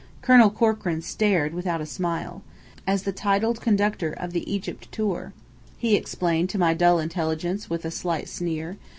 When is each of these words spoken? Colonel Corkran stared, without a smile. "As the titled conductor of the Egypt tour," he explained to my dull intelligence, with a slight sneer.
Colonel 0.23 0.49
Corkran 0.49 1.03
stared, 1.03 1.53
without 1.53 1.79
a 1.79 1.85
smile. 1.85 2.41
"As 2.87 3.03
the 3.03 3.11
titled 3.11 3.61
conductor 3.61 4.11
of 4.11 4.33
the 4.33 4.51
Egypt 4.51 4.91
tour," 4.91 5.31
he 5.77 5.95
explained 5.95 6.49
to 6.49 6.57
my 6.57 6.73
dull 6.73 6.97
intelligence, 6.97 7.69
with 7.69 7.85
a 7.85 7.91
slight 7.91 8.27
sneer. 8.27 8.77